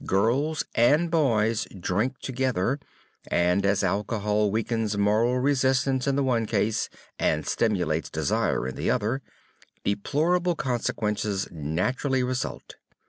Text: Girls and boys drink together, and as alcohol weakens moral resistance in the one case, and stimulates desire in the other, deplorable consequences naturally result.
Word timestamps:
Girls 0.03 0.63
and 0.73 1.11
boys 1.11 1.67
drink 1.79 2.17
together, 2.17 2.79
and 3.27 3.63
as 3.63 3.83
alcohol 3.83 4.49
weakens 4.49 4.97
moral 4.97 5.37
resistance 5.37 6.07
in 6.07 6.15
the 6.15 6.23
one 6.23 6.47
case, 6.47 6.89
and 7.19 7.45
stimulates 7.45 8.09
desire 8.09 8.67
in 8.67 8.73
the 8.73 8.89
other, 8.89 9.21
deplorable 9.83 10.55
consequences 10.55 11.47
naturally 11.51 12.23
result. 12.23 12.77